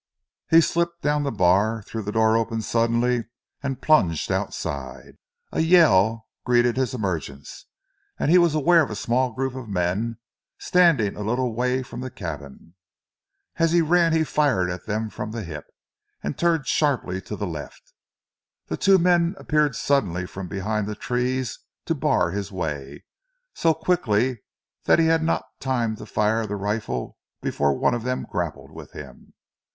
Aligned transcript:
He 0.49 0.61
slipped 0.61 1.03
down 1.03 1.21
the 1.21 1.31
bar, 1.31 1.83
threw 1.83 2.01
the 2.01 2.11
door 2.11 2.35
open 2.35 2.63
suddenly 2.63 3.25
and 3.61 3.83
plunged 3.83 4.31
outside. 4.31 5.19
A 5.51 5.59
yell 5.59 6.25
greeted 6.43 6.75
his 6.75 6.95
emergence 6.95 7.67
and 8.17 8.31
he 8.31 8.39
was 8.39 8.55
aware 8.55 8.81
of 8.81 8.89
a 8.89 8.95
small 8.95 9.31
group 9.31 9.53
of 9.53 9.69
men 9.69 10.17
standing 10.57 11.15
a 11.15 11.21
little 11.21 11.53
way 11.53 11.83
from 11.83 11.99
the 11.99 12.09
cabin. 12.09 12.73
As 13.57 13.73
he 13.73 13.83
ran 13.83 14.11
he 14.11 14.23
fired 14.23 14.71
at 14.71 14.87
them 14.87 15.11
from 15.11 15.33
the 15.33 15.43
hip; 15.43 15.65
and 16.23 16.35
turned 16.35 16.65
sharply 16.65 17.21
to 17.21 17.35
the 17.35 17.45
left. 17.45 17.93
The 18.69 18.77
two 18.77 18.97
men 18.97 19.35
appeared 19.37 19.75
suddenly 19.75 20.25
from 20.25 20.47
behind 20.47 20.87
the 20.87 20.95
trees 20.95 21.59
to 21.85 21.93
bar 21.93 22.31
his 22.31 22.51
way, 22.51 23.03
so 23.53 23.75
quickly 23.75 24.41
that 24.85 24.97
he 24.97 25.05
had 25.05 25.21
not 25.21 25.45
time 25.59 25.95
to 25.97 26.07
fire 26.07 26.47
the 26.47 26.55
rifle 26.55 27.17
before 27.39 27.77
one 27.77 27.93
of 27.93 28.01
them 28.01 28.25
grappled 28.27 28.71
with 28.71 28.93
him. 28.93 29.35